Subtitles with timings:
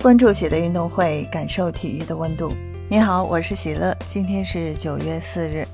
[0.00, 2.52] 关注喜乐运动会，感受体育的温度。
[2.88, 5.66] 你好，我是喜乐，今天是九月四日。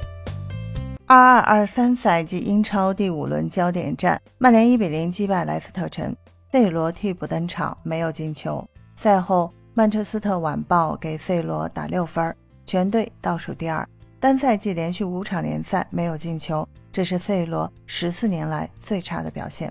[1.05, 6.17] 二二二三赛季英超第五轮焦点战，曼联一比零击败莱斯特城
[6.51, 8.67] ，C 罗替补登场，没有进球。
[8.97, 12.35] 赛后，曼彻斯特晚报给 C 罗打六分，
[12.65, 13.87] 全队倒数第二。
[14.19, 19.71] 单赛季连续五场联赛没有进球，这是 C 罗十四年来最差的表现。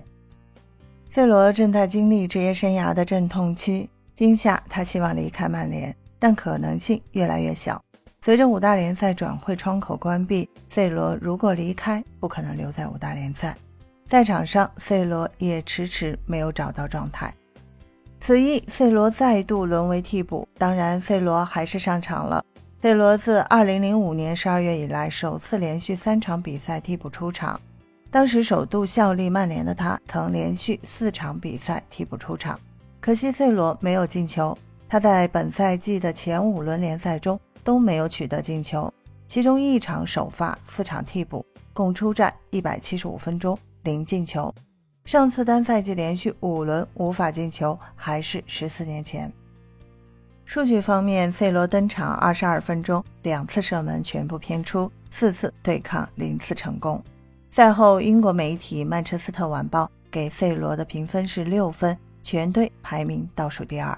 [1.10, 3.90] C 罗正在经历职业生涯的阵痛期。
[4.16, 7.82] 今夏他希望离开曼联，但可能性越来越小。
[8.22, 13.56] 随着五大联赛转会窗口关闭，C 罗如果离开，不可能留在五大联赛。
[14.06, 17.34] 在场上，C 罗也迟迟没有找到状态。
[18.20, 20.48] 此役，C 罗再度沦为替补。
[20.56, 22.44] 当然，C 罗还是上场了。
[22.80, 27.60] C 罗自2005年12月以来，首次连续三场比赛替补出场。
[28.12, 32.60] 当时首度效力曼联的他，曾连续四场比赛替补出场。
[33.04, 34.56] 可惜 C 罗没有进球，
[34.88, 38.90] 他在本赛季的前五轮联赛中都没有取得进球，
[39.26, 44.50] 其中一场首发，四场替补，共出战一百七十五分钟，零进球。
[45.04, 49.30] 上次单赛季连续五轮无法进球，还是十四年前。
[50.46, 57.04] 数据方面，C 罗登场二十二分钟，两次射门全部偏出，四次对抗零次成功。
[57.50, 61.94] 赛后，英国媒体《曼彻斯特晚报》给 C 罗的评分是六分。
[62.24, 63.96] 全队排名倒数第二。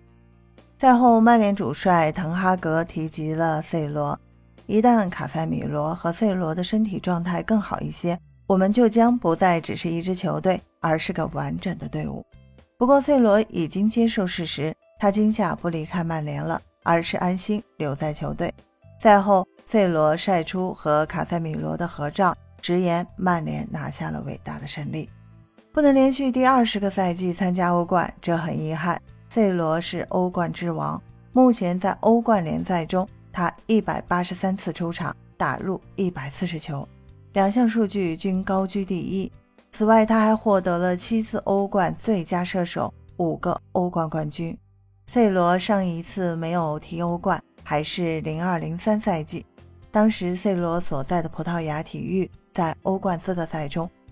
[0.79, 4.21] 赛后，曼联主帅滕哈格提及了 C 罗
[4.67, 12.23] ：“一旦卡塞米罗和 C 罗的身体状态更好一些，我们就将不再只是一支球队，而是个完整的队伍。”
[12.77, 18.53] 不过，C 罗已经接受事实，他今夏不离开曼联了，而是安心留在球队。
[19.01, 25.09] 赛后，C 罗晒出和卡塞米罗的合照，直言曼联拿下了伟大的胜利。
[25.77, 28.99] 不能连续第二十个赛季参加欧冠，这很遗憾。
[29.29, 30.99] C 罗是欧冠之王，
[31.35, 36.89] 目前在欧冠联赛中，他一百八十三次出场，打入一百四十球，
[37.35, 39.31] 两项数据均高居第一。
[39.71, 44.57] 此外，他还获得了七次欧冠最佳射手，五个欧冠冠军。
[45.09, 49.45] C 罗上一次没有踢欧冠还是零二零三赛季，
[49.91, 53.87] 当时 C 罗所在的葡萄牙体育在欧冠资格赛中。